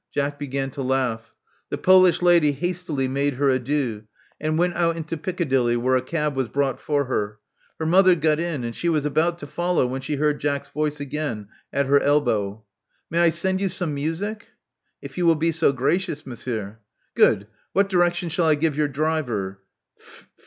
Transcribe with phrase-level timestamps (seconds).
[0.11, 1.35] Jack began to laugh.
[1.69, 4.05] The Polish lady hastily made her adieux,
[4.39, 7.37] and went out into Piccadilly, where a cab was brought for her.
[7.79, 10.99] Her mother got in; and she was about to follow when she heard Jack's voice
[10.99, 12.63] again, at her elbow.
[13.11, 14.47] May I send you some music?"
[15.03, 16.25] If you will be so gracious.
[16.25, 16.79] Monsieur."
[17.13, 17.45] "Good.
[17.73, 19.59] What direction shall I give your driver?